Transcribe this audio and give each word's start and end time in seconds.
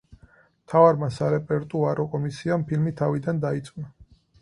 მთავარმა 0.63 1.09
სარეპერტუარო 1.19 2.07
კომისიამ 2.17 2.67
ფილმი 2.73 2.99
თავიდან 3.05 3.47
დაიწუნა. 3.49 3.97